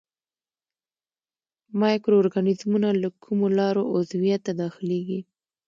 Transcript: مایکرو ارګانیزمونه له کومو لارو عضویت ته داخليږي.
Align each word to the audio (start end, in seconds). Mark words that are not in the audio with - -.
مایکرو 1.79 2.17
ارګانیزمونه 2.21 2.89
له 3.01 3.09
کومو 3.23 3.47
لارو 3.57 3.83
عضویت 3.93 4.41
ته 4.45 4.51
داخليږي. 4.61 5.19